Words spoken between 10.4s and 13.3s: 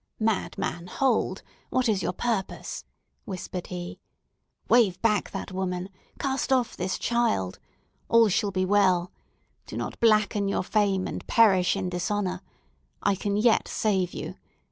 your fame, and perish in dishonour! I